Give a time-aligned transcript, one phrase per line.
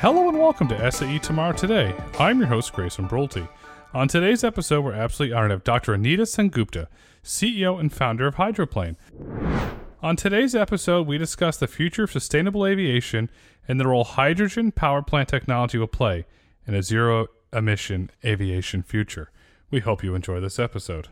[0.00, 1.94] Hello and welcome to SAE Tomorrow Today.
[2.18, 3.46] I'm your host, Grayson Brulte.
[3.92, 5.92] On today's episode, we're absolutely honored to have Dr.
[5.92, 6.86] Anita Sengupta,
[7.22, 8.96] CEO and founder of Hydroplane.
[10.02, 13.28] On today's episode, we discuss the future of sustainable aviation
[13.68, 16.24] and the role hydrogen power plant technology will play
[16.66, 19.30] in a zero emission aviation future.
[19.70, 21.08] We hope you enjoy this episode.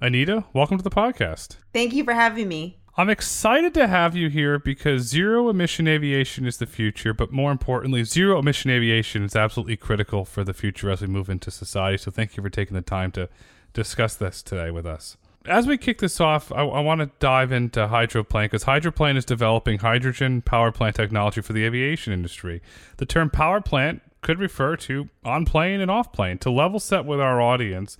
[0.00, 1.56] Anita, welcome to the podcast.
[1.74, 2.78] Thank you for having me.
[2.94, 7.50] I'm excited to have you here because zero emission aviation is the future, but more
[7.50, 11.96] importantly, zero emission aviation is absolutely critical for the future as we move into society.
[11.96, 13.30] So thank you for taking the time to
[13.72, 15.16] discuss this today with us.
[15.46, 19.24] As we kick this off, I, I want to dive into Hydroplane because Hydroplane is
[19.24, 22.60] developing hydrogen power plant technology for the aviation industry.
[22.98, 26.36] The term power plant could refer to on plane and off plane.
[26.38, 27.96] To level set with our audience,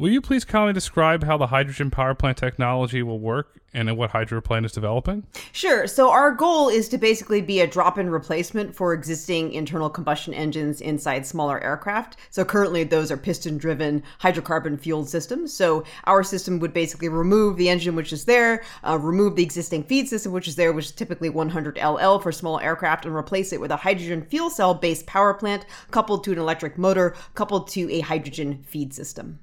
[0.00, 4.08] Will you please kindly describe how the hydrogen power plant technology will work and what
[4.12, 5.24] Hydroplane is developing?
[5.52, 5.86] Sure.
[5.86, 10.32] So, our goal is to basically be a drop in replacement for existing internal combustion
[10.32, 12.16] engines inside smaller aircraft.
[12.30, 15.52] So, currently, those are piston driven hydrocarbon fueled systems.
[15.52, 19.82] So, our system would basically remove the engine which is there, uh, remove the existing
[19.82, 23.52] feed system which is there, which is typically 100 LL for small aircraft, and replace
[23.52, 27.68] it with a hydrogen fuel cell based power plant coupled to an electric motor, coupled
[27.68, 29.38] to a hydrogen feed system.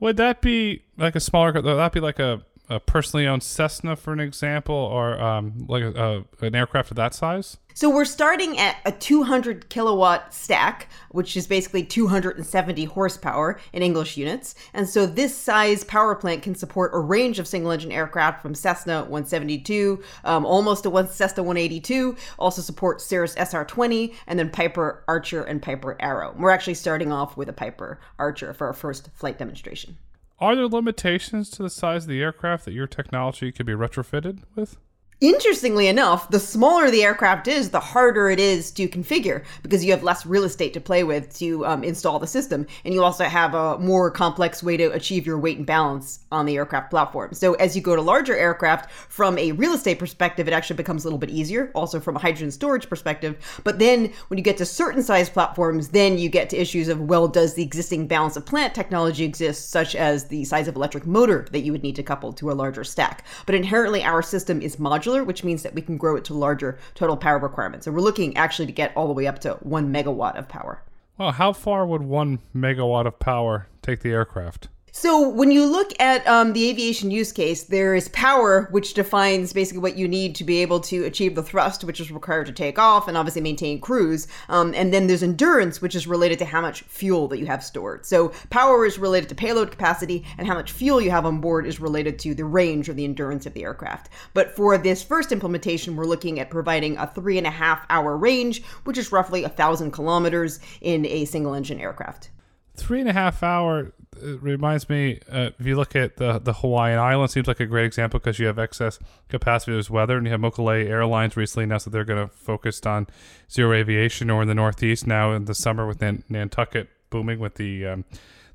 [0.00, 1.52] Would that be like a smaller?
[1.52, 5.82] Would that be like a, a personally owned Cessna, for an example, or um, like
[5.82, 7.56] a, a, an aircraft of that size?
[7.78, 14.16] So we're starting at a 200 kilowatt stack, which is basically 270 horsepower in English
[14.16, 14.56] units.
[14.74, 18.52] And so this size power plant can support a range of single engine aircraft from
[18.54, 25.04] Cessna 172, um, almost to one Cessna 182, also support Cirrus SR20, and then Piper
[25.06, 26.34] Archer and Piper Arrow.
[26.36, 29.96] We're actually starting off with a Piper Archer for our first flight demonstration.
[30.40, 34.42] Are there limitations to the size of the aircraft that your technology could be retrofitted
[34.54, 34.78] with?
[35.20, 39.90] Interestingly enough, the smaller the aircraft is, the harder it is to configure because you
[39.90, 42.64] have less real estate to play with to um, install the system.
[42.84, 46.46] And you also have a more complex way to achieve your weight and balance on
[46.46, 47.34] the aircraft platform.
[47.34, 51.04] So, as you go to larger aircraft, from a real estate perspective, it actually becomes
[51.04, 53.60] a little bit easier, also from a hydrogen storage perspective.
[53.64, 57.00] But then when you get to certain size platforms, then you get to issues of
[57.00, 61.06] well, does the existing balance of plant technology exist, such as the size of electric
[61.06, 63.24] motor that you would need to couple to a larger stack?
[63.46, 66.34] But inherently, our system is modular modular, which means that we can grow it to
[66.34, 67.86] larger total power requirements.
[67.86, 70.82] And we're looking actually to get all the way up to one megawatt of power.
[71.16, 74.68] Well, how far would one megawatt of power take the aircraft?
[74.90, 79.52] So when you look at um, the aviation use case, there is power, which defines
[79.52, 82.52] basically what you need to be able to achieve the thrust, which is required to
[82.52, 84.26] take off and obviously maintain cruise.
[84.48, 87.62] Um, and then there's endurance, which is related to how much fuel that you have
[87.62, 88.06] stored.
[88.06, 91.66] So power is related to payload capacity, and how much fuel you have on board
[91.66, 94.08] is related to the range or the endurance of the aircraft.
[94.32, 98.16] But for this first implementation, we're looking at providing a three and a half hour
[98.16, 102.30] range, which is roughly a thousand kilometers in a single engine aircraft
[102.78, 103.92] three and a half hour
[104.40, 107.84] reminds me uh, if you look at the the Hawaiian Islands seems like a great
[107.84, 111.84] example because you have excess capacity there's weather and you have Mokulele Airlines recently announced
[111.84, 113.06] that they're going to focus on
[113.50, 117.56] zero aviation or in the Northeast now in the summer with Nan- Nantucket booming with
[117.56, 118.04] the um,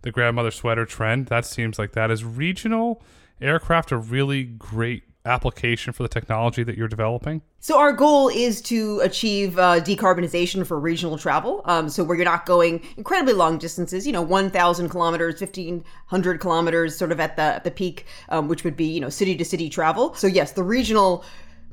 [0.01, 1.27] the grandmother sweater trend.
[1.27, 3.01] That seems like that is regional.
[3.41, 7.41] Aircraft a really great application for the technology that you're developing?
[7.59, 11.61] So our goal is to achieve uh, decarbonization for regional travel.
[11.65, 16.97] Um, so where you're not going incredibly long distances, you know, 1,000 kilometers, 1,500 kilometers,
[16.97, 19.45] sort of at the at the peak, um, which would be you know city to
[19.45, 20.13] city travel.
[20.15, 21.23] So yes, the regional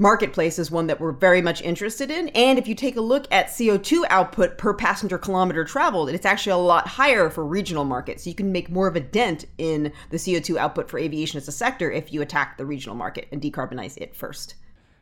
[0.00, 2.30] marketplace is one that we're very much interested in.
[2.30, 6.52] And if you take a look at CO2 output per passenger kilometer traveled, it's actually
[6.52, 8.24] a lot higher for regional markets.
[8.24, 11.46] So you can make more of a dent in the CO2 output for aviation as
[11.46, 14.54] a sector if you attack the regional market and decarbonize it first.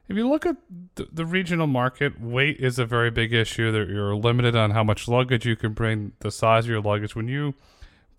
[0.09, 0.57] If you look at
[0.95, 3.71] the, regional market, weight is a very big issue.
[3.71, 7.15] That you're limited on how much luggage you can bring, the size of your luggage.
[7.15, 7.55] When you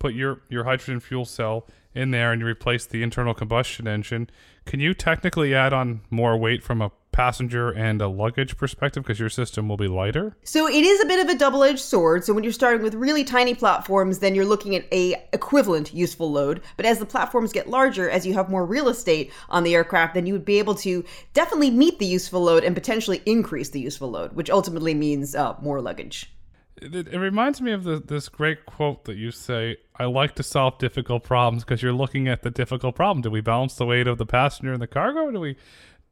[0.00, 4.28] put your, your hydrogen fuel cell in there and you replace the internal combustion engine,
[4.64, 9.18] can you technically add on more weight from a passenger and a luggage perspective because
[9.18, 10.36] your system will be lighter?
[10.44, 12.24] So it is a bit of a double-edged sword.
[12.24, 16.30] So when you're starting with really tiny platforms, then you're looking at a equivalent useful
[16.30, 16.62] load.
[16.76, 20.14] But as the platforms get larger, as you have more real estate on the aircraft,
[20.14, 21.04] then you would be able to
[21.34, 25.56] definitely meet the useful load and potentially increase the useful load, which ultimately means uh,
[25.60, 26.32] more luggage.
[26.80, 30.42] It, it, reminds me of the, this great quote that you say I like to
[30.42, 33.22] solve difficult problems because you're looking at the difficult problem.
[33.22, 35.30] Do we balance the weight of the passenger and the cargo?
[35.30, 35.56] Do we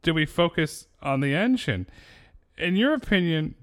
[0.01, 1.87] do we focus on the engine?
[2.57, 3.55] In your opinion,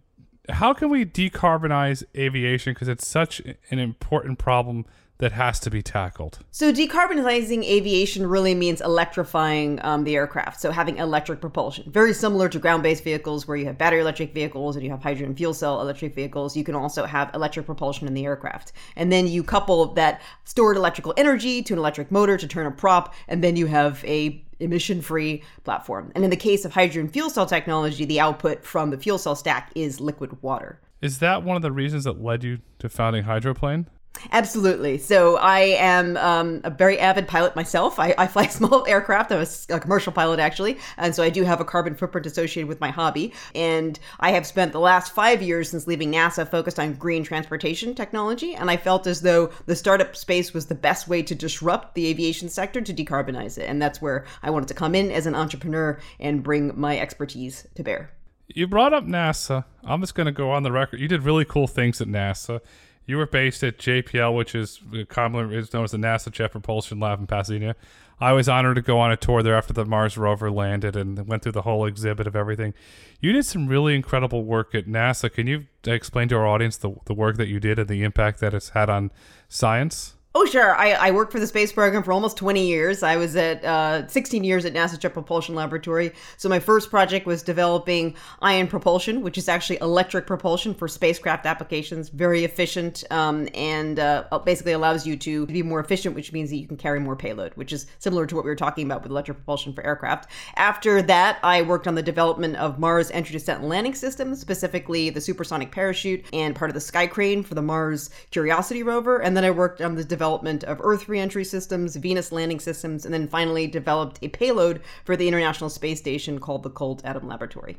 [0.48, 4.84] how can we decarbonize aviation because it's such an important problem
[5.18, 6.38] that has to be tackled?
[6.50, 10.60] So, decarbonizing aviation really means electrifying um, the aircraft.
[10.60, 11.90] So, having electric propulsion.
[11.90, 15.02] Very similar to ground based vehicles where you have battery electric vehicles and you have
[15.02, 16.56] hydrogen fuel cell electric vehicles.
[16.56, 18.72] You can also have electric propulsion in the aircraft.
[18.96, 22.70] And then you couple that stored electrical energy to an electric motor to turn a
[22.70, 26.12] prop, and then you have a emission free platform.
[26.14, 29.36] And in the case of hydrogen fuel cell technology, the output from the fuel cell
[29.36, 30.80] stack is liquid water.
[31.02, 33.86] Is that one of the reasons that led you to founding Hydroplane?
[34.32, 34.98] Absolutely.
[34.98, 37.98] So I am um, a very avid pilot myself.
[37.98, 39.32] I, I fly small aircraft.
[39.32, 42.68] I'm a, a, commercial pilot actually, and so I do have a carbon footprint associated
[42.68, 43.32] with my hobby.
[43.54, 47.94] And I have spent the last five years since leaving NASA focused on green transportation
[47.94, 51.94] technology, and I felt as though the startup space was the best way to disrupt
[51.94, 55.26] the aviation sector to decarbonize it, and that's where I wanted to come in as
[55.26, 58.10] an entrepreneur and bring my expertise to bear.
[58.48, 59.64] You brought up NASA.
[59.82, 61.00] I'm just going to go on the record.
[61.00, 62.60] You did really cool things at NASA.
[63.06, 67.20] You were based at JPL, which is commonly known as the NASA Jet Propulsion Lab
[67.20, 67.76] in Pasadena.
[68.18, 71.28] I was honored to go on a tour there after the Mars rover landed and
[71.28, 72.74] went through the whole exhibit of everything.
[73.20, 75.32] You did some really incredible work at NASA.
[75.32, 78.40] Can you explain to our audience the, the work that you did and the impact
[78.40, 79.12] that it's had on
[79.48, 80.15] science?
[80.38, 80.76] Oh, sure.
[80.76, 83.02] I, I worked for the space program for almost 20 years.
[83.02, 86.12] I was at uh, 16 years at NASA Jet Propulsion Laboratory.
[86.36, 91.46] So, my first project was developing ion propulsion, which is actually electric propulsion for spacecraft
[91.46, 92.10] applications.
[92.10, 96.56] Very efficient um, and uh, basically allows you to be more efficient, which means that
[96.56, 99.12] you can carry more payload, which is similar to what we were talking about with
[99.12, 100.30] electric propulsion for aircraft.
[100.56, 105.08] After that, I worked on the development of Mars entry, descent, and landing systems, specifically
[105.08, 109.22] the supersonic parachute and part of the sky crane for the Mars Curiosity rover.
[109.22, 113.04] And then I worked on the development development of Earth reentry systems, Venus landing systems,
[113.04, 117.28] and then finally developed a payload for the International Space Station called the Cold Atom
[117.28, 117.76] Laboratory.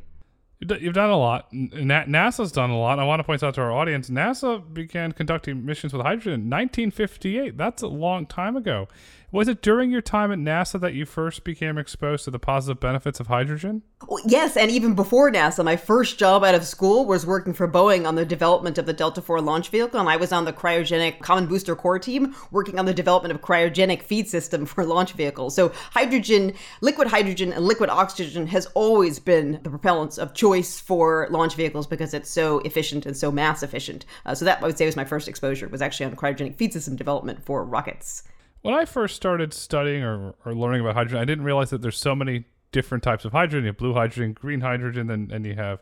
[0.59, 1.51] You've done a lot.
[1.51, 2.99] NASA's done a lot.
[2.99, 6.49] I want to point out to our audience NASA began conducting missions with hydrogen in
[6.49, 7.57] 1958.
[7.57, 8.87] That's a long time ago.
[9.29, 12.79] Was it during your time at NASA that you first became exposed to the positive
[12.79, 13.81] benefits of hydrogen?
[14.25, 18.07] Yes, and even before NASA, my first job out of school was working for Boeing
[18.07, 21.19] on the development of the Delta IV launch vehicle, and I was on the cryogenic
[21.19, 25.53] common booster core team working on the development of cryogenic feed system for launch vehicles.
[25.53, 31.27] So hydrogen, liquid hydrogen, and liquid oxygen has always been the propellants of choice for
[31.31, 34.05] launch vehicles because it's so efficient and so mass efficient.
[34.25, 36.71] Uh, so that I would say was my first exposure was actually on cryogenic feed
[36.71, 38.23] system development for rockets
[38.67, 41.97] when I first started studying or, or learning about hydrogen, I didn't realize that there's
[41.97, 42.43] so many
[42.73, 43.63] different types of hydrogen.
[43.63, 45.79] You have blue hydrogen, green hydrogen, and, and you have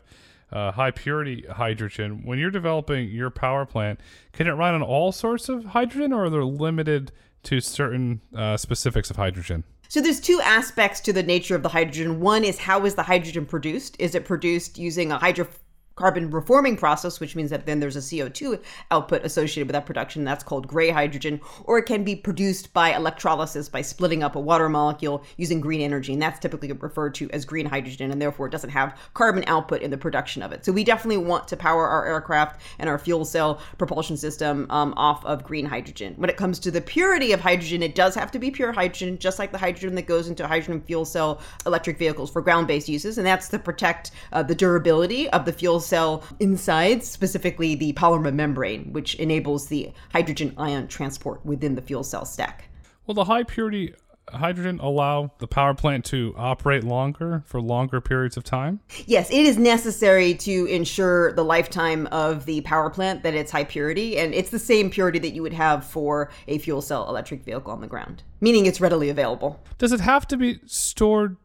[0.52, 2.22] uh, high purity hydrogen.
[2.24, 3.98] When you're developing your power plant,
[4.32, 7.10] can it run on all sorts of hydrogen, or are they limited
[7.42, 9.64] to certain uh, specifics of hydrogen?
[9.88, 12.20] So there's two aspects to the nature of the hydrogen.
[12.20, 13.96] One is how is the hydrogen produced?
[13.98, 15.48] Is it produced using a hydro
[15.96, 20.24] carbon reforming process, which means that then there's a CO2 output associated with that production.
[20.24, 24.40] That's called gray hydrogen, or it can be produced by electrolysis by splitting up a
[24.40, 26.12] water molecule using green energy.
[26.12, 29.80] And that's typically referred to as green hydrogen, and therefore it doesn't have carbon output
[29.80, 30.66] in the production of it.
[30.66, 34.92] So we definitely want to power our aircraft and our fuel cell propulsion system um,
[34.98, 36.12] off of green hydrogen.
[36.18, 39.18] When it comes to the purity of hydrogen, it does have to be pure hydrogen,
[39.18, 42.88] just like the hydrogen that goes into hydrogen fuel cell electric vehicles for ground based
[42.88, 43.16] uses.
[43.16, 48.34] And that's to protect uh, the durability of the fuel cell insides, specifically the polymer
[48.34, 52.68] membrane, which enables the hydrogen ion transport within the fuel cell stack.
[53.06, 53.94] Will the high purity
[54.30, 58.80] hydrogen allow the power plant to operate longer for longer periods of time?
[59.06, 63.64] Yes, it is necessary to ensure the lifetime of the power plant that it's high
[63.64, 67.44] purity, and it's the same purity that you would have for a fuel cell electric
[67.44, 69.60] vehicle on the ground, meaning it's readily available.
[69.78, 71.36] Does it have to be stored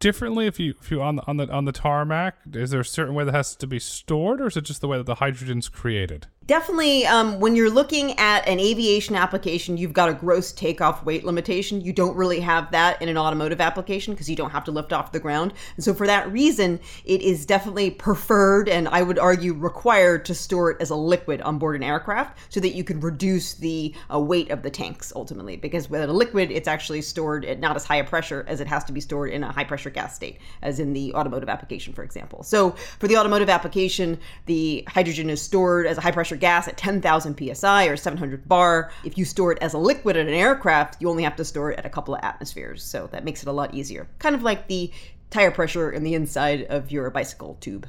[0.00, 2.36] differently if you if you on the on the on the tarmac?
[2.52, 4.88] Is there a certain way that has to be stored, or is it just the
[4.88, 6.26] way that the hydrogen's created?
[6.48, 11.22] Definitely, um, when you're looking at an aviation application, you've got a gross takeoff weight
[11.22, 11.82] limitation.
[11.82, 14.94] You don't really have that in an automotive application because you don't have to lift
[14.94, 15.52] off the ground.
[15.76, 20.34] And so, for that reason, it is definitely preferred and I would argue required to
[20.34, 23.94] store it as a liquid on board an aircraft so that you can reduce the
[24.10, 25.56] uh, weight of the tanks ultimately.
[25.58, 28.68] Because with a liquid, it's actually stored at not as high a pressure as it
[28.68, 31.92] has to be stored in a high pressure gas state, as in the automotive application,
[31.92, 32.42] for example.
[32.42, 36.76] So, for the automotive application, the hydrogen is stored as a high pressure gas at
[36.76, 38.90] 10,000 psi or 700 bar.
[39.04, 41.72] If you store it as a liquid in an aircraft, you only have to store
[41.72, 42.82] it at a couple of atmospheres.
[42.82, 44.08] So that makes it a lot easier.
[44.18, 44.90] Kind of like the
[45.30, 47.88] tire pressure in the inside of your bicycle tube.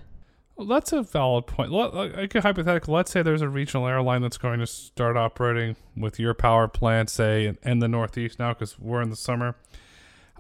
[0.60, 1.72] Well, that's a valid point.
[1.72, 6.20] Like a hypothetical, let's say there's a regional airline that's going to start operating with
[6.20, 9.56] your power plant, say in, in the Northeast now, because we're in the summer.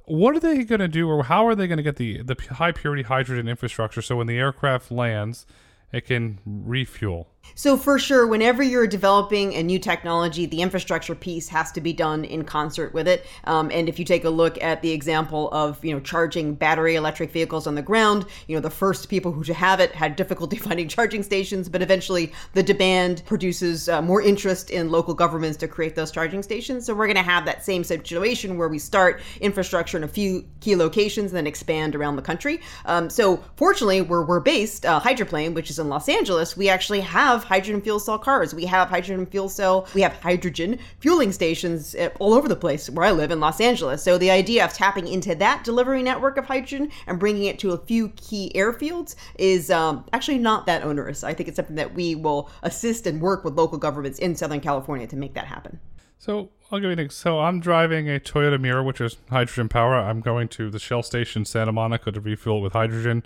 [0.04, 2.36] What are they going to do, or how are they going to get the the
[2.56, 5.46] high purity hydrogen infrastructure so when the aircraft lands,
[5.94, 7.30] it can refuel.
[7.56, 11.94] So, for sure, whenever you're developing a new technology, the infrastructure piece has to be
[11.94, 13.26] done in concert with it.
[13.46, 16.96] Um, and if you take a look at the example of, you know, charging battery
[16.96, 20.16] electric vehicles on the ground, you know, the first people who to have it had
[20.16, 25.58] difficulty finding charging stations, but eventually the demand produces uh, more interest in local governments
[25.58, 26.86] to create those charging stations.
[26.86, 30.46] So, we're going to have that same situation where we start infrastructure in a few
[30.62, 32.62] key locations, and then expand around the country.
[32.86, 37.02] Um, so, fortunately, where we're based, uh, Hydroplane, which is in Los Angeles, we actually
[37.02, 38.54] have hydrogen fuel cell cars.
[38.54, 42.90] We have hydrogen fuel cell, we have hydrogen fueling stations eh, all over the place
[42.90, 44.04] where I live in Los Angeles.
[44.04, 47.72] So the idea of tapping into that delivery network of hydrogen and bringing it to
[47.72, 51.24] a few key airfields is um, actually not that onerous.
[51.24, 54.62] I think it's something that we will assist and work with local governments in Southern
[54.62, 55.80] California to make that happen.
[56.20, 59.96] So I'll give you an So I'm driving a Toyota Mirai, which is hydrogen power.
[59.96, 63.24] I'm going to the Shell station Santa Monica to refuel it with hydrogen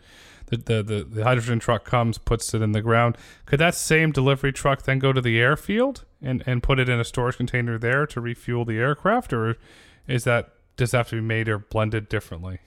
[0.47, 3.17] the, the, the, the hydrogen truck comes, puts it in the ground.
[3.45, 6.99] Could that same delivery truck then go to the airfield and, and put it in
[6.99, 9.57] a storage container there to refuel the aircraft, or
[10.07, 12.59] is that does that have to be made or blended differently?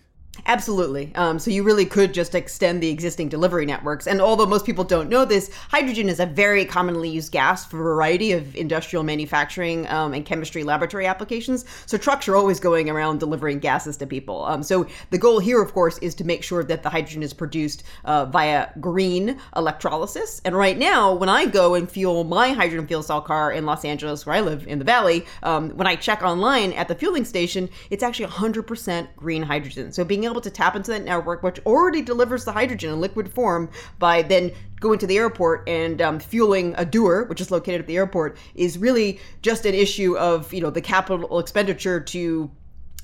[0.45, 1.13] Absolutely.
[1.15, 4.07] Um, so you really could just extend the existing delivery networks.
[4.07, 7.81] And although most people don't know this, hydrogen is a very commonly used gas for
[7.81, 11.65] a variety of industrial manufacturing um, and chemistry laboratory applications.
[11.87, 14.45] So trucks are always going around delivering gases to people.
[14.45, 17.33] Um, so the goal here, of course, is to make sure that the hydrogen is
[17.33, 20.41] produced uh, via green electrolysis.
[20.45, 23.85] And right now, when I go and fuel my hydrogen fuel cell car in Los
[23.85, 27.25] Angeles, where I live in the valley, um, when I check online at the fueling
[27.25, 29.93] station, it's actually 100% green hydrogen.
[29.93, 33.33] So being able to tap into that network, which already delivers the hydrogen in liquid
[33.33, 37.81] form by then going to the airport and um, fueling a dewar, which is located
[37.81, 42.51] at the airport, is really just an issue of you know the capital expenditure to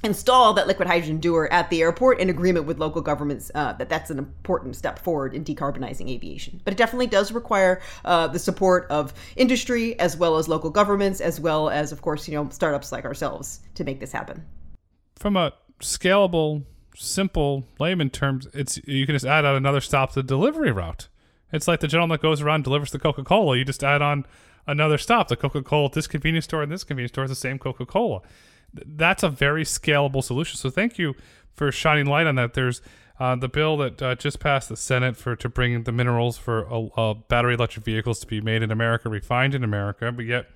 [0.05, 3.89] install that liquid hydrogen dewar at the airport in agreement with local governments uh, that
[3.89, 6.61] that's an important step forward in decarbonizing aviation.
[6.65, 11.21] But it definitely does require uh, the support of industry as well as local governments
[11.21, 14.45] as well as of course you know startups like ourselves to make this happen.
[15.17, 16.65] From a scalable
[16.95, 21.09] simple layman terms, it's you can just add on another stop to the delivery route.
[21.53, 23.57] It's like the gentleman that goes around delivers the Coca Cola.
[23.57, 24.25] You just add on
[24.67, 25.29] another stop.
[25.29, 27.85] The Coca Cola at this convenience store and this convenience store is the same Coca
[27.85, 28.21] Cola.
[28.73, 30.57] That's a very scalable solution.
[30.57, 31.15] So thank you
[31.53, 32.55] for shining light on that.
[32.55, 32.81] There's
[33.21, 36.67] uh, the bill that uh, just passed the Senate for to bring the minerals for
[36.97, 40.51] uh, battery electric vehicles to be made in America, refined in America, but yet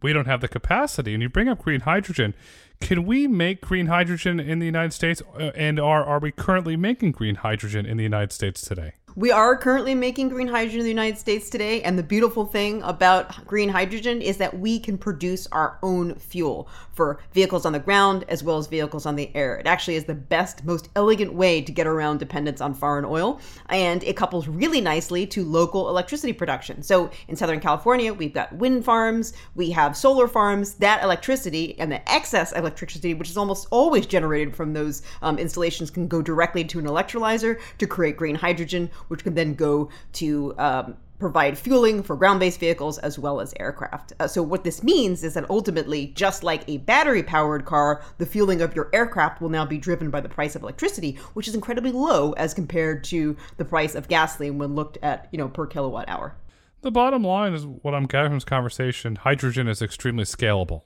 [0.00, 1.12] we don't have the capacity.
[1.12, 2.34] And you bring up green hydrogen.
[2.80, 5.22] Can we make green hydrogen in the United States?
[5.34, 8.94] Uh, and are, are we currently making green hydrogen in the United States today?
[9.18, 12.80] We are currently making green hydrogen in the United States today, and the beautiful thing
[12.84, 17.80] about green hydrogen is that we can produce our own fuel for vehicles on the
[17.80, 19.56] ground as well as vehicles on the air.
[19.56, 23.40] It actually is the best, most elegant way to get around dependence on foreign oil,
[23.70, 26.80] and it couples really nicely to local electricity production.
[26.84, 30.74] So in Southern California, we've got wind farms, we have solar farms.
[30.74, 35.90] That electricity and the excess electricity, which is almost always generated from those um, installations,
[35.90, 40.54] can go directly to an electrolyzer to create green hydrogen which can then go to
[40.58, 44.12] um, provide fueling for ground based vehicles as well as aircraft.
[44.20, 48.26] Uh, so, what this means is that ultimately, just like a battery powered car, the
[48.26, 51.54] fueling of your aircraft will now be driven by the price of electricity, which is
[51.54, 55.66] incredibly low as compared to the price of gasoline when looked at, you know, per
[55.66, 56.36] kilowatt hour.
[56.80, 60.82] The bottom line is what I'm gathering from this conversation hydrogen is extremely scalable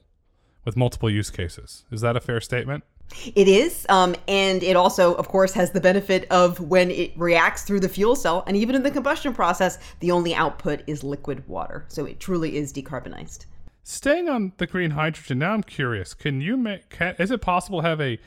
[0.65, 1.85] with multiple use cases.
[1.91, 2.83] Is that a fair statement?
[3.35, 3.85] It is.
[3.89, 7.89] Um, and it also, of course, has the benefit of when it reacts through the
[7.89, 11.85] fuel cell, and even in the combustion process, the only output is liquid water.
[11.87, 13.45] So it truly is decarbonized.
[13.83, 16.13] Staying on the green hydrogen, now I'm curious.
[16.13, 16.89] Can you make?
[16.89, 18.17] Can, is it possible to have a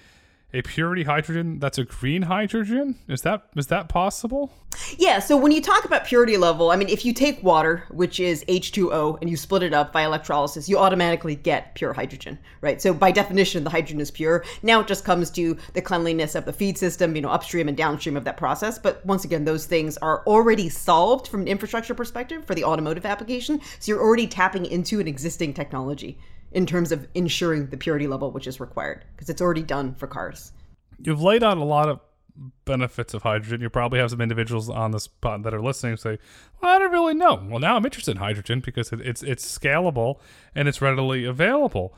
[0.53, 2.97] a purity hydrogen that's a green hydrogen?
[3.09, 4.53] Is that is that possible?
[4.97, 8.21] Yeah, so when you talk about purity level, I mean if you take water, which
[8.21, 12.81] is H2O, and you split it up by electrolysis, you automatically get pure hydrogen, right?
[12.81, 14.45] So by definition the hydrogen is pure.
[14.63, 17.77] Now it just comes to the cleanliness of the feed system, you know, upstream and
[17.77, 21.95] downstream of that process, but once again those things are already solved from an infrastructure
[21.95, 26.19] perspective for the automotive application, so you're already tapping into an existing technology
[26.57, 30.07] in terms of ensuring the purity level which is required because it's already done for
[30.07, 30.53] cars.
[30.99, 32.01] You've laid out a lot of
[32.65, 33.61] benefits of hydrogen.
[33.61, 36.19] You probably have some individuals on the spot that are listening say,
[36.61, 40.19] "Well, I don't really know." Well, now I'm interested in hydrogen because it's it's scalable
[40.55, 41.95] and it's readily available.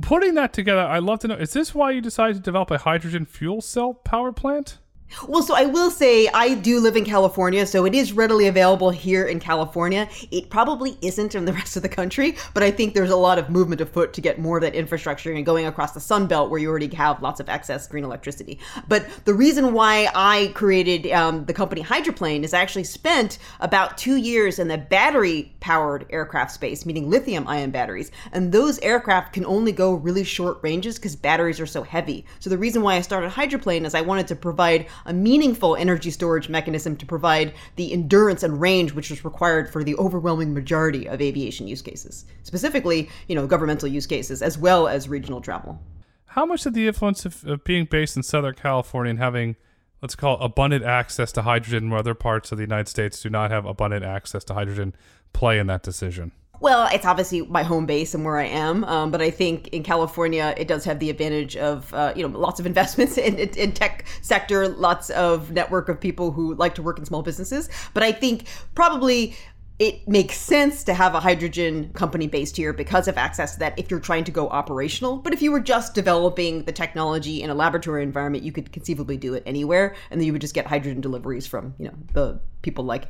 [0.00, 2.78] Putting that together, I'd love to know: Is this why you decided to develop a
[2.78, 4.78] hydrogen fuel cell power plant?
[5.26, 8.90] Well, so I will say I do live in California, so it is readily available
[8.90, 10.08] here in California.
[10.30, 13.38] It probably isn't in the rest of the country, but I think there's a lot
[13.38, 16.50] of movement afoot to get more of that infrastructure and going across the Sun Belt
[16.50, 18.58] where you already have lots of excess green electricity.
[18.88, 23.98] But the reason why I created um, the company Hydroplane is I actually spent about
[23.98, 28.10] two years in the battery powered aircraft space, meaning lithium ion batteries.
[28.32, 32.24] And those aircraft can only go really short ranges because batteries are so heavy.
[32.38, 36.10] So the reason why I started hydroplane is I wanted to provide a meaningful energy
[36.10, 41.08] storage mechanism to provide the endurance and range which is required for the overwhelming majority
[41.08, 45.80] of aviation use cases, specifically, you know, governmental use cases as well as regional travel.
[46.26, 49.56] How much did the influence of, of being based in Southern California and having
[50.02, 53.28] let's call it abundant access to hydrogen where other parts of the United States do
[53.28, 54.94] not have abundant access to hydrogen
[55.32, 56.32] play in that decision?
[56.60, 59.82] Well, it's obviously my home base and where I am, um, but I think in
[59.82, 63.48] California it does have the advantage of uh, you know lots of investments in, in,
[63.50, 67.70] in, tech sector, lots of network of people who like to work in small businesses.
[67.94, 69.34] But I think probably
[69.78, 73.78] it makes sense to have a hydrogen company based here because of access to that
[73.78, 75.16] if you're trying to go operational.
[75.16, 79.16] But if you were just developing the technology in a laboratory environment, you could conceivably
[79.16, 82.38] do it anywhere, and then you would just get hydrogen deliveries from you know the
[82.60, 83.04] people like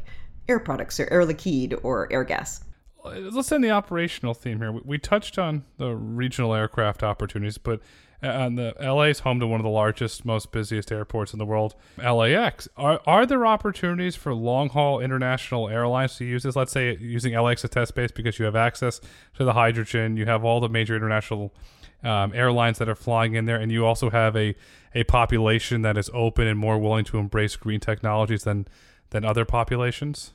[0.47, 2.61] Air Products or Air Liquide or Airgas
[3.04, 4.73] let's end the operational theme here.
[4.73, 7.80] We, we touched on the regional aircraft opportunities, but
[8.23, 11.47] uh, the LA is home to one of the largest, most busiest airports in the
[11.47, 12.69] world, LAX.
[12.76, 16.54] Are are there opportunities for long haul international airlines to use this?
[16.54, 19.00] Let's say using LAX as a test base because you have access
[19.35, 21.54] to the hydrogen, you have all the major international
[22.02, 24.54] um, airlines that are flying in there, and you also have a
[24.95, 28.69] a population that is open and more willing to embrace green technologies than
[29.11, 30.35] than other populations.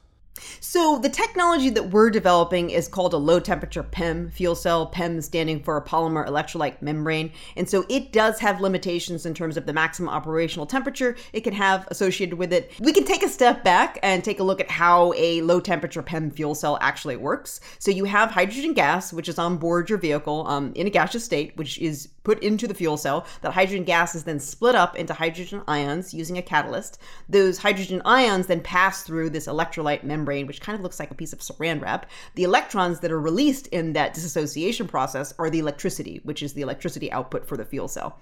[0.59, 5.21] So the technology that we're developing is called a low temperature PEM fuel cell, PEM
[5.21, 7.31] standing for a polymer electrolyte membrane.
[7.55, 11.53] And so it does have limitations in terms of the maximum operational temperature it can
[11.53, 12.71] have associated with it.
[12.79, 16.01] We can take a step back and take a look at how a low temperature
[16.01, 17.61] PEM fuel cell actually works.
[17.79, 21.23] So you have hydrogen gas, which is on board your vehicle um, in a gaseous
[21.23, 23.25] state, which is put into the fuel cell.
[23.41, 26.99] That hydrogen gas is then split up into hydrogen ions using a catalyst.
[27.29, 31.11] Those hydrogen ions then pass through this electrolyte membrane membrane, which kind of looks like
[31.11, 32.09] a piece of saran wrap.
[32.33, 36.61] The electrons that are released in that disassociation process are the electricity, which is the
[36.61, 38.19] electricity output for the fuel cell.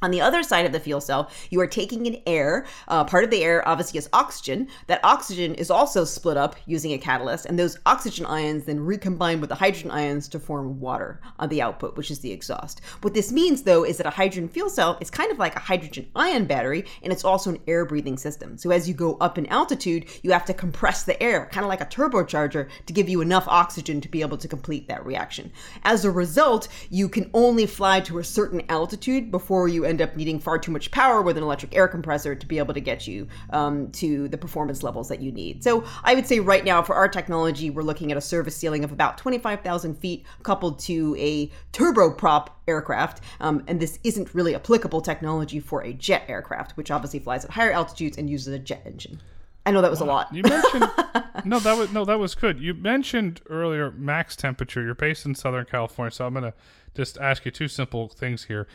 [0.00, 2.66] On the other side of the fuel cell, you are taking in air.
[2.86, 4.68] Uh, part of the air, obviously, is oxygen.
[4.86, 9.40] That oxygen is also split up using a catalyst, and those oxygen ions then recombine
[9.40, 12.80] with the hydrogen ions to form water on the output, which is the exhaust.
[13.02, 15.60] What this means, though, is that a hydrogen fuel cell is kind of like a
[15.60, 18.56] hydrogen ion battery, and it's also an air breathing system.
[18.56, 21.68] So as you go up in altitude, you have to compress the air, kind of
[21.68, 25.50] like a turbocharger, to give you enough oxygen to be able to complete that reaction.
[25.82, 30.16] As a result, you can only fly to a certain altitude before you end up
[30.16, 33.06] needing far too much power with an electric air compressor to be able to get
[33.06, 35.64] you um, to the performance levels that you need.
[35.64, 38.84] So I would say right now for our technology, we're looking at a service ceiling
[38.84, 43.22] of about 25,000 feet coupled to a turboprop aircraft.
[43.40, 47.50] Um, and this isn't really applicable technology for a jet aircraft, which obviously flies at
[47.50, 49.20] higher altitudes and uses a jet engine.
[49.68, 50.34] I know that was a lot.
[50.34, 50.88] You mentioned
[51.44, 52.58] no, that was no, that was good.
[52.58, 54.82] You mentioned earlier max temperature.
[54.82, 56.54] You're based in Southern California, so I'm gonna
[56.94, 58.66] just ask you two simple things here.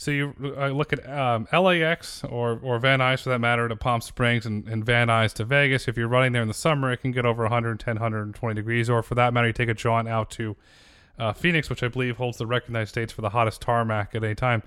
[0.00, 3.76] So you uh, look at um, LAX or, or Van Nuys for that matter to
[3.76, 5.88] Palm Springs and, and Van Nuys to Vegas.
[5.88, 8.88] If you're running there in the summer, it can get over 110, 120 degrees.
[8.88, 10.56] Or for that matter, you take a jaunt out to
[11.18, 14.24] uh, Phoenix, which I believe holds the record United States for the hottest tarmac at
[14.24, 14.62] any time.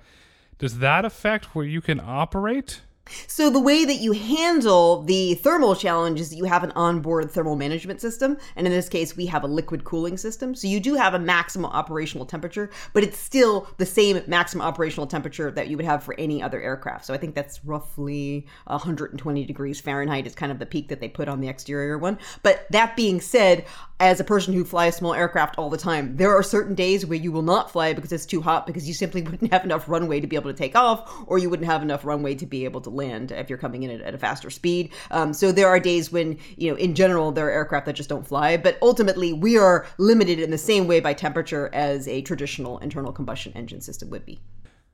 [0.59, 2.81] Does that affect where you can operate?
[3.27, 7.29] So the way that you handle the thermal challenge is that you have an onboard
[7.31, 10.55] thermal management system, and in this case, we have a liquid cooling system.
[10.55, 15.07] So you do have a maximum operational temperature, but it's still the same maximum operational
[15.07, 17.05] temperature that you would have for any other aircraft.
[17.05, 21.09] So I think that's roughly 120 degrees Fahrenheit is kind of the peak that they
[21.09, 22.17] put on the exterior one.
[22.41, 23.65] But that being said,
[23.99, 27.17] as a person who flies small aircraft all the time, there are certain days where
[27.17, 30.19] you will not fly because it's too hot because you simply wouldn't have enough runway
[30.19, 32.81] to be able to take off, or you wouldn't have enough runway to be able
[32.81, 34.91] to land if you're coming in at, at a faster speed.
[35.11, 38.09] Um, so there are days when, you know, in general, there are aircraft that just
[38.09, 42.21] don't fly, but ultimately we are limited in the same way by temperature as a
[42.21, 44.39] traditional internal combustion engine system would be.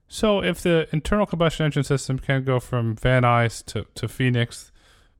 [0.08, 4.72] So if the internal combustion engine system can go from Van Nuys to, to Phoenix,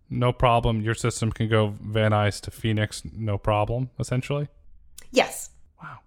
[0.10, 0.82] no problem.
[0.82, 4.48] Your system can go Van Nuys to Phoenix, no problem, essentially?
[5.12, 5.52] Yes.
[5.82, 6.00] Wow.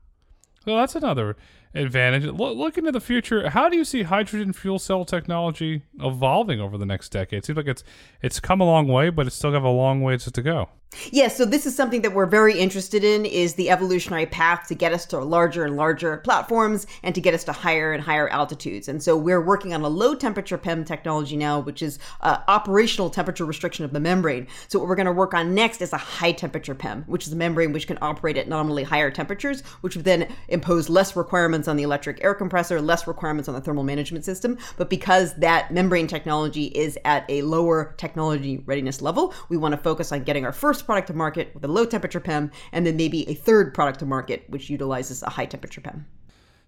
[0.67, 1.37] Well, that's another
[1.75, 2.25] advantage.
[2.25, 3.51] Look, look into the future.
[3.51, 7.39] How do you see hydrogen fuel cell technology evolving over the next decade?
[7.39, 7.85] It seems like it's
[8.21, 10.69] it's come a long way, but it's still got a long ways to go.
[11.11, 14.75] Yeah, so this is something that we're very interested in is the evolutionary path to
[14.75, 18.29] get us to larger and larger platforms and to get us to higher and higher
[18.29, 18.89] altitudes.
[18.89, 23.11] And so we're working on a low temperature PEM technology now, which is uh, operational
[23.11, 24.47] temperature restriction of the membrane.
[24.69, 27.33] So what we're going to work on next is a high temperature PEM, which is
[27.33, 31.33] a membrane which can operate at nominally higher temperatures, which would then impose less requirements
[31.33, 34.57] requirements on the electric air compressor, less requirements on the thermal management system.
[34.77, 39.79] But because that membrane technology is at a lower technology readiness level, we want to
[39.79, 42.97] focus on getting our first product to market with a low temperature PEM, and then
[42.97, 46.07] maybe a third product to market which utilizes a high temperature PEM.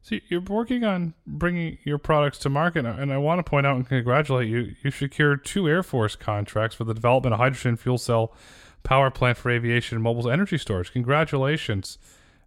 [0.03, 3.77] So you're working on bringing your products to market, and I want to point out
[3.77, 4.75] and congratulate you.
[4.83, 8.35] You secured two Air Force contracts for the development of hydrogen fuel cell
[8.83, 10.93] power plant for aviation and mobile energy storage.
[10.93, 11.97] Congratulations!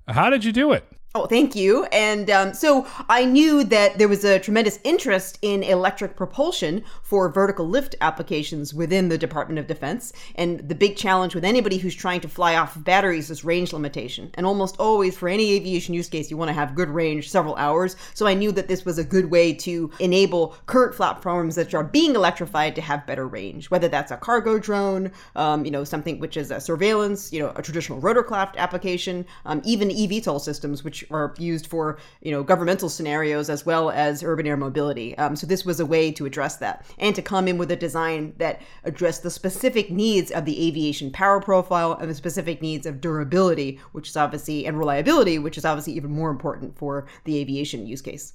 [0.08, 0.86] How did you do it?
[1.18, 1.86] Oh, thank you.
[1.86, 7.28] And um, so I knew that there was a tremendous interest in electric propulsion for
[7.28, 10.14] vertical lift applications within the Department of Defense.
[10.36, 13.74] And the big challenge with anybody who's trying to fly off of batteries is range
[13.74, 14.30] limitation.
[14.36, 17.56] And almost always, for any aviation use case, you want to have good range, several
[17.56, 17.96] hours.
[18.14, 21.84] So I knew that this was a good way to enable current platforms that are
[21.84, 26.20] being electrified to have better range, whether that's a cargo drone, um, you know, something
[26.20, 31.07] which is a surveillance, you know, a traditional rotorcraft application, um, even eVTOL systems, which
[31.12, 35.18] are used for you know governmental scenarios as well as urban air mobility.
[35.18, 37.76] Um, so this was a way to address that and to come in with a
[37.76, 42.86] design that addressed the specific needs of the aviation power profile and the specific needs
[42.86, 47.38] of durability, which is obviously and reliability, which is obviously even more important for the
[47.38, 48.34] aviation use case.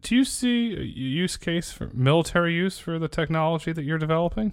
[0.00, 4.52] Do you see a use case for military use for the technology that you're developing?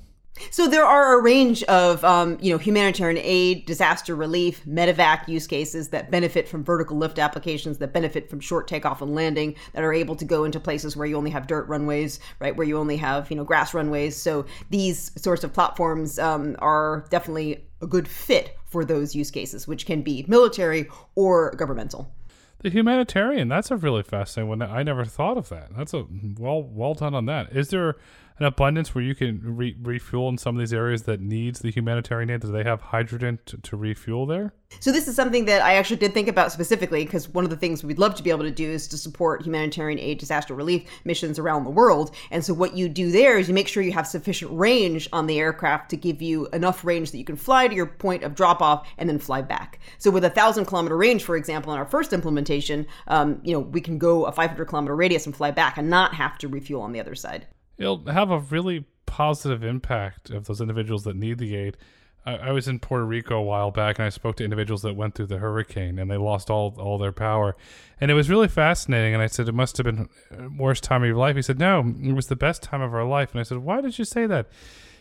[0.52, 5.48] So there are a range of, um, you know, humanitarian aid, disaster relief, medevac use
[5.48, 9.84] cases that benefit from vertical lift applications, that benefit from short takeoff and landing, that
[9.84, 12.78] are able to go into places where you only have dirt runways, right, where you
[12.78, 14.16] only have, you know, grass runways.
[14.16, 19.68] So these sorts of platforms um, are definitely a good fit for those use cases,
[19.68, 22.12] which can be military or governmental.
[22.60, 24.62] The humanitarian, that's a really fascinating one.
[24.62, 25.76] I never thought of that.
[25.76, 26.06] That's a
[26.40, 27.56] well well done on that.
[27.56, 27.96] Is there
[28.38, 31.72] an abundance where you can re- refuel in some of these areas that needs the
[31.72, 32.42] humanitarian aid?
[32.42, 34.54] Do they have hydrogen to, to refuel there?
[34.80, 37.56] So this is something that I actually did think about specifically because one of the
[37.56, 40.84] things we'd love to be able to do is to support humanitarian aid disaster relief
[41.06, 42.14] missions around the world.
[42.32, 45.28] And so what you do there is you make sure you have sufficient range on
[45.28, 48.36] the aircraft to give you enough range that you can fly to your point of
[48.36, 49.80] drop off and then fly back.
[49.98, 53.60] So with a thousand kilometer range, for example, in our first implementation, um, you know,
[53.60, 56.82] we can go a 500 kilometer radius and fly back and not have to refuel
[56.82, 61.38] on the other side it'll have a really positive impact of those individuals that need
[61.38, 61.78] the aid.
[62.26, 64.96] I, I, was in Puerto Rico a while back, and I spoke to individuals that
[64.96, 67.56] went through the hurricane and they lost all all their power,
[68.02, 69.14] and it was really fascinating.
[69.14, 70.10] And I said, "It must have been
[70.58, 73.06] worst time of your life." He said, "No, it was the best time of our
[73.06, 74.48] life." And I said, "Why did you say that?"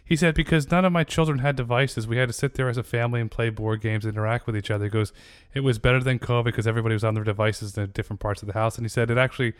[0.07, 2.07] He said, because none of my children had devices.
[2.07, 4.71] We had to sit there as a family and play board games interact with each
[4.71, 4.85] other.
[4.85, 5.15] He goes,
[5.55, 8.47] it was better than COVID because everybody was on their devices in different parts of
[8.47, 8.77] the house.
[8.77, 9.55] And he said, it actually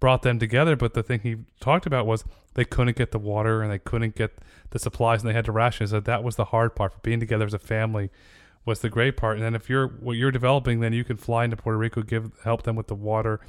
[0.00, 0.76] brought them together.
[0.76, 4.14] But the thing he talked about was they couldn't get the water and they couldn't
[4.14, 4.38] get
[4.70, 5.86] the supplies and they had to ration.
[5.86, 8.10] So that was the hard part for being together as a family
[8.66, 9.36] was the great part.
[9.36, 12.32] And then if you're what you're developing, then you can fly into Puerto Rico, give
[12.44, 13.40] help them with the water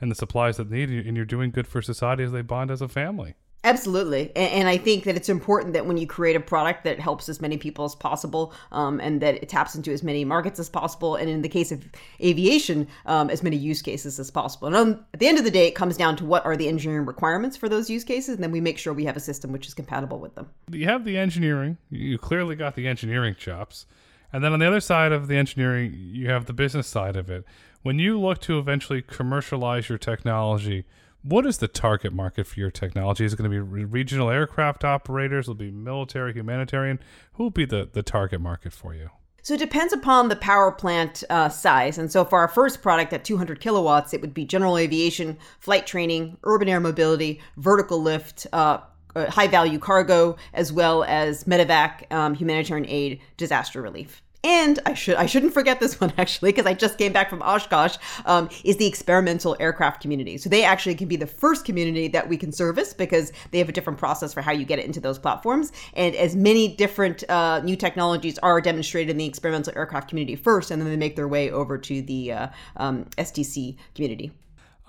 [0.00, 2.70] and the supplies that they need, and you're doing good for society as they bond
[2.72, 3.34] as a family.
[3.64, 4.34] Absolutely.
[4.34, 7.40] And, I think that it's important that when you create a product that helps as
[7.40, 11.14] many people as possible um, and that it taps into as many markets as possible.
[11.14, 11.84] And in the case of
[12.20, 14.66] aviation, um, as many use cases as possible.
[14.66, 16.66] And um, at the end of the day, it comes down to what are the
[16.66, 18.34] engineering requirements for those use cases.
[18.34, 20.50] And then we make sure we have a system which is compatible with them.
[20.70, 23.86] You have the engineering, you clearly got the engineering chops.
[24.32, 27.30] And then on the other side of the engineering, you have the business side of
[27.30, 27.44] it.
[27.82, 30.84] When you look to eventually commercialize your technology,
[31.22, 33.24] what is the target market for your technology?
[33.24, 35.48] Is it going to be regional aircraft operators?
[35.48, 36.98] Will be military, humanitarian?
[37.34, 39.10] Who will be the, the target market for you?
[39.44, 41.98] So it depends upon the power plant uh, size.
[41.98, 45.86] And so for our first product at 200 kilowatts, it would be general aviation, flight
[45.86, 48.78] training, urban air mobility, vertical lift, uh,
[49.16, 54.94] uh, high value cargo, as well as medevac, um, humanitarian aid, disaster relief and I
[54.94, 58.48] should I shouldn't forget this one actually because I just came back from Oshkosh um,
[58.64, 60.38] is the experimental aircraft community.
[60.38, 63.68] So they actually can be the first community that we can service because they have
[63.68, 65.72] a different process for how you get it into those platforms.
[65.94, 70.70] And as many different uh, new technologies are demonstrated in the experimental aircraft community first,
[70.70, 74.32] and then they make their way over to the uh, um, STC community.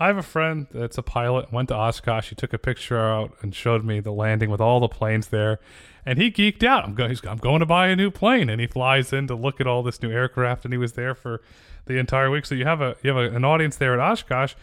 [0.04, 2.28] I have a friend that's a pilot, went to Oshkosh.
[2.28, 5.62] He took a picture out and showed me the landing with all the planes there.
[6.06, 6.84] And he geeked out.
[6.84, 8.50] I'm going, I'm going to buy a new plane.
[8.50, 10.66] And he flies in to look at all this new aircraft.
[10.66, 11.42] And he was there for
[11.86, 12.46] the entire week.
[12.46, 14.56] So you have a you have a, an audience there at Oshkosh.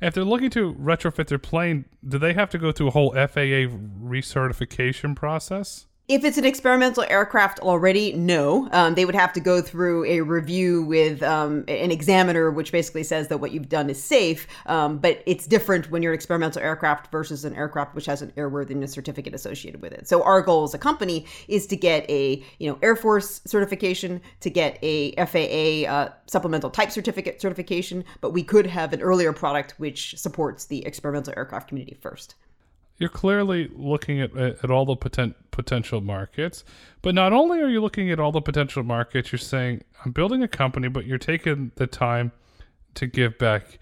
[0.00, 3.12] If they're looking to retrofit their plane, do they have to go through a whole
[3.12, 3.70] FAA
[4.02, 5.86] recertification process?
[6.08, 8.68] If it's an experimental aircraft already, no.
[8.72, 13.04] Um, they would have to go through a review with um, an examiner, which basically
[13.04, 14.48] says that what you've done is safe.
[14.66, 18.32] Um, but it's different when you're an experimental aircraft versus an aircraft which has an
[18.32, 20.08] airworthiness certificate associated with it.
[20.08, 24.20] So our goal as a company is to get a you know Air Force certification,
[24.40, 28.04] to get a FAA uh, supplemental type certificate certification.
[28.20, 32.34] But we could have an earlier product which supports the experimental aircraft community first
[32.98, 36.64] you're clearly looking at, at all the poten- potential markets.
[37.00, 40.42] But not only are you looking at all the potential markets, you're saying, I'm building
[40.42, 42.32] a company, but you're taking the time
[42.94, 43.78] to give back.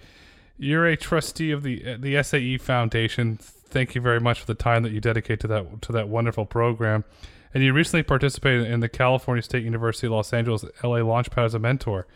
[0.56, 3.38] You're a trustee of the the SAE Foundation.
[3.38, 6.44] Thank you very much for the time that you dedicate to that to that wonderful
[6.44, 7.04] program.
[7.52, 11.58] And you recently participated in the California State University Los Angeles LA Launchpad as a
[11.58, 12.06] mentor.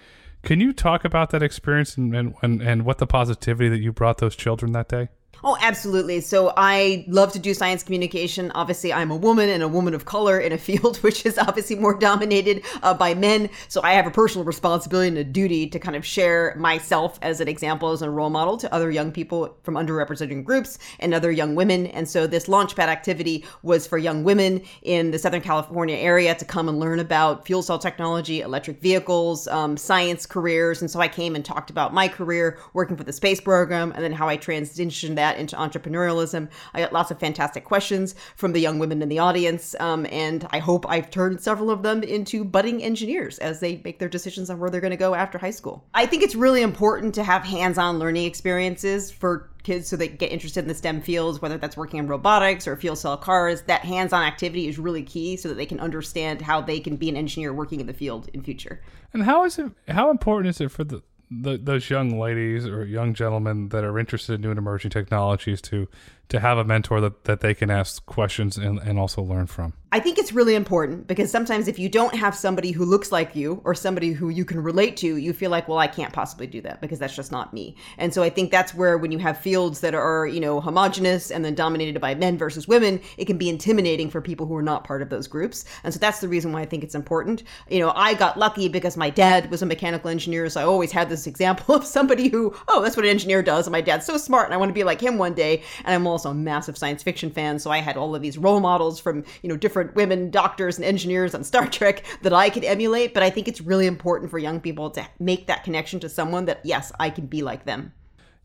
[0.42, 4.18] Can you talk about that experience and, and, and what the positivity that you brought
[4.18, 5.08] those children that day?
[5.46, 6.22] Oh, absolutely.
[6.22, 8.50] So I love to do science communication.
[8.54, 11.76] Obviously, I'm a woman and a woman of color in a field which is obviously
[11.76, 13.50] more dominated uh, by men.
[13.68, 17.42] So I have a personal responsibility and a duty to kind of share myself as
[17.42, 21.30] an example, as a role model to other young people from underrepresented groups and other
[21.30, 21.88] young women.
[21.88, 26.44] And so this launchpad activity was for young women in the Southern California area to
[26.46, 30.80] come and learn about fuel cell technology, electric vehicles, um, science careers.
[30.80, 34.02] And so I came and talked about my career working for the space program and
[34.02, 36.48] then how I transitioned that that into entrepreneurialism.
[36.72, 40.46] I got lots of fantastic questions from the young women in the audience, um, and
[40.50, 44.50] I hope I've turned several of them into budding engineers as they make their decisions
[44.50, 45.84] on where they're going to go after high school.
[45.94, 50.08] I think it's really important to have hands on learning experiences for kids so they
[50.08, 53.62] get interested in the STEM fields, whether that's working in robotics or fuel cell cars.
[53.62, 56.96] That hands on activity is really key so that they can understand how they can
[56.96, 58.82] be an engineer working in the field in future.
[59.12, 59.72] And how is it?
[59.88, 63.98] How important is it for the the, those young ladies or young gentlemen that are
[63.98, 65.88] interested in new and emerging technologies to
[66.28, 69.74] to have a mentor that, that they can ask questions and, and also learn from.
[69.94, 73.36] I think it's really important because sometimes if you don't have somebody who looks like
[73.36, 76.48] you or somebody who you can relate to, you feel like, well, I can't possibly
[76.48, 77.76] do that because that's just not me.
[77.96, 81.30] And so I think that's where when you have fields that are, you know, homogenous
[81.30, 84.64] and then dominated by men versus women, it can be intimidating for people who are
[84.64, 85.64] not part of those groups.
[85.84, 87.44] And so that's the reason why I think it's important.
[87.70, 90.90] You know, I got lucky because my dad was a mechanical engineer, so I always
[90.90, 94.06] had this example of somebody who, oh, that's what an engineer does, and my dad's
[94.06, 95.62] so smart and I want to be like him one day.
[95.84, 98.58] And I'm also a massive science fiction fan, so I had all of these role
[98.58, 102.50] models from, you know, different different women doctors and engineers on Star Trek that I
[102.50, 106.00] could emulate, but I think it's really important for young people to make that connection
[106.00, 107.92] to someone that yes, I can be like them.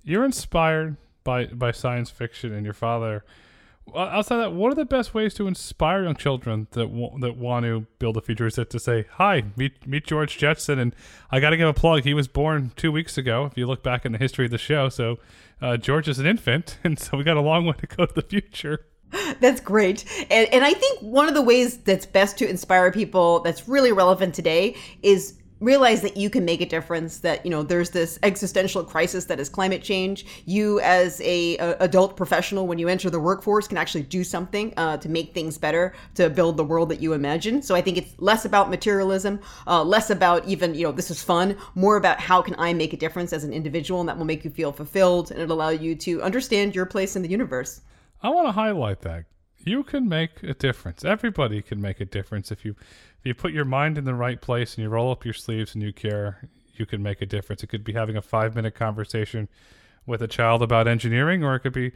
[0.04, 3.24] You're inspired by by science fiction and your father
[3.96, 7.66] outside that, what are the best ways to inspire young children that w- that want
[7.66, 8.48] to build a future?
[8.48, 10.80] Is it to say, "Hi, meet meet George Jetson"?
[10.80, 10.96] And
[11.32, 12.04] I got to give a plug.
[12.04, 13.46] He was born two weeks ago.
[13.46, 15.20] If you look back in the history of the show, so
[15.62, 18.14] uh, George is an infant, and so we got a long way to go to
[18.14, 18.86] the future.
[19.40, 20.06] That's great.
[20.30, 23.92] And, and I think one of the ways that's best to inspire people that's really
[23.92, 28.18] relevant today is realize that you can make a difference that you know there's this
[28.24, 30.26] existential crisis that is climate change.
[30.46, 34.74] You as a, a adult professional when you enter the workforce can actually do something
[34.78, 37.62] uh, to make things better to build the world that you imagine.
[37.62, 41.22] So i think it's less about materialism uh, less about even you know this is
[41.22, 44.26] fun more about how can i make a difference as an individual and that will
[44.26, 47.82] make you feel fulfilled and it'll allow you to understand your place in the universe
[48.22, 49.26] I want to highlight that
[49.60, 51.04] you can make a difference.
[51.04, 52.76] Everybody can make a difference if you
[53.20, 55.74] if you put your mind in the right place and you roll up your sleeves
[55.74, 56.50] and you care.
[56.76, 57.62] You can make a difference.
[57.62, 59.50] It could be having a five minute conversation
[60.06, 61.92] with a child about engineering, or it could be,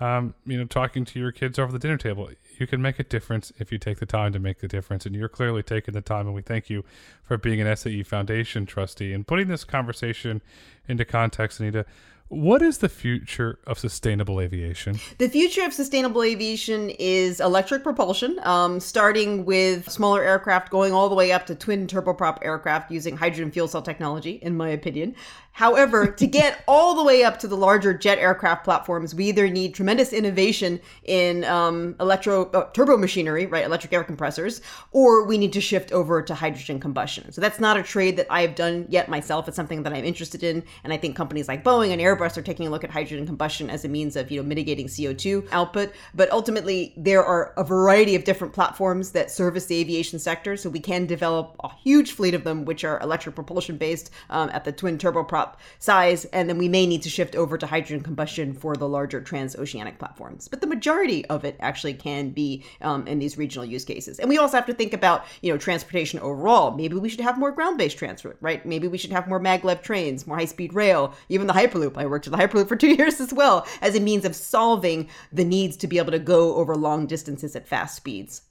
[0.00, 2.30] um, you know, talking to your kids over the dinner table.
[2.56, 5.14] You can make a difference if you take the time to make the difference, and
[5.14, 6.26] you're clearly taking the time.
[6.26, 6.84] And we thank you
[7.24, 10.40] for being an SAE Foundation trustee and putting this conversation
[10.86, 11.84] into context, Anita.
[12.28, 15.00] What is the future of sustainable aviation?
[15.16, 21.08] The future of sustainable aviation is electric propulsion, um, starting with smaller aircraft, going all
[21.08, 25.14] the way up to twin turboprop aircraft using hydrogen fuel cell technology, in my opinion.
[25.58, 29.48] However, to get all the way up to the larger jet aircraft platforms, we either
[29.48, 34.60] need tremendous innovation in um, electro uh, turbo machinery, right, electric air compressors,
[34.92, 37.32] or we need to shift over to hydrogen combustion.
[37.32, 39.48] So that's not a trade that I have done yet myself.
[39.48, 42.42] It's something that I'm interested in, and I think companies like Boeing and Airbus are
[42.42, 45.92] taking a look at hydrogen combustion as a means of you know mitigating CO2 output.
[46.14, 50.70] But ultimately, there are a variety of different platforms that service the aviation sector, so
[50.70, 54.64] we can develop a huge fleet of them, which are electric propulsion based um, at
[54.64, 55.47] the twin turboprop
[55.78, 59.20] size, and then we may need to shift over to hydrogen combustion for the larger
[59.20, 60.48] transoceanic platforms.
[60.48, 64.18] But the majority of it actually can be um, in these regional use cases.
[64.18, 66.72] And we also have to think about, you know, transportation overall.
[66.72, 68.64] Maybe we should have more ground-based transport, right?
[68.66, 71.96] Maybe we should have more maglev trains, more high-speed rail, even the Hyperloop.
[71.96, 75.08] I worked at the Hyperloop for two years as well, as a means of solving
[75.32, 78.42] the needs to be able to go over long distances at fast speeds.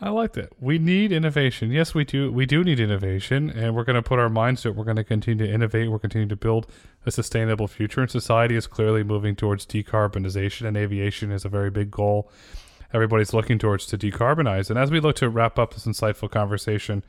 [0.00, 0.52] I like that.
[0.60, 1.72] We need innovation.
[1.72, 2.30] Yes, we do.
[2.30, 4.76] We do need innovation, and we're going to put our minds to it.
[4.76, 5.90] We're going to continue to innovate.
[5.90, 6.68] We're continuing to build
[7.04, 8.02] a sustainable future.
[8.02, 12.30] And society is clearly moving towards decarbonization, and aviation is a very big goal.
[12.92, 14.70] Everybody's looking towards to decarbonize.
[14.70, 17.02] And as we look to wrap up this insightful conversation,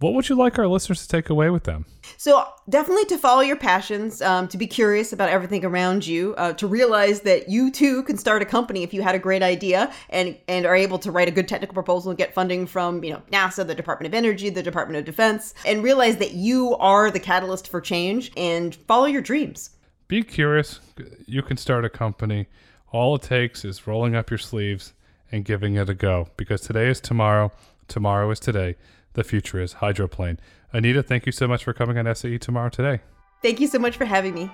[0.00, 1.84] what would you like our listeners to take away with them?
[2.16, 6.54] So, definitely to follow your passions, um, to be curious about everything around you, uh,
[6.54, 9.92] to realize that you too can start a company if you had a great idea
[10.08, 13.12] and and are able to write a good technical proposal and get funding from you
[13.12, 17.10] know NASA, the Department of Energy, the Department of Defense, and realize that you are
[17.10, 19.70] the catalyst for change and follow your dreams.
[20.08, 20.80] Be curious.
[21.26, 22.46] You can start a company.
[22.90, 24.94] All it takes is rolling up your sleeves
[25.30, 27.52] and giving it a go because today is tomorrow,
[27.86, 28.76] tomorrow is today.
[29.14, 30.38] The future is hydroplane.
[30.72, 33.00] Anita, thank you so much for coming on SAE Tomorrow Today.
[33.42, 34.50] Thank you so much for having me.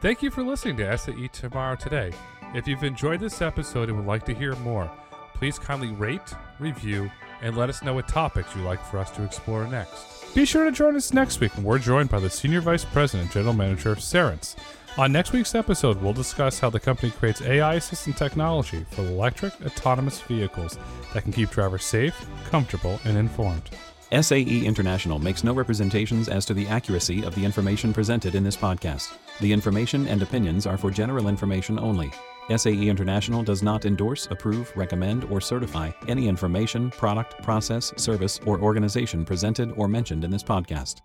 [0.00, 2.12] Thank you for listening to SAE Tomorrow Today.
[2.54, 4.90] If you've enjoyed this episode and would like to hear more,
[5.34, 7.10] please kindly rate, review,
[7.42, 10.34] and let us know what topics you'd like for us to explore next.
[10.34, 13.30] Be sure to join us next week when we're joined by the Senior Vice President
[13.30, 14.56] General Manager of Cerence.
[14.98, 19.52] On next week's episode, we'll discuss how the company creates AI assistant technology for electric
[19.64, 20.78] autonomous vehicles
[21.14, 23.70] that can keep drivers safe, comfortable, and informed.
[24.10, 28.56] SAE International makes no representations as to the accuracy of the information presented in this
[28.56, 29.16] podcast.
[29.40, 32.10] The information and opinions are for general information only.
[32.54, 38.60] SAE International does not endorse, approve, recommend, or certify any information, product, process, service, or
[38.60, 40.96] organization presented or mentioned in this podcast.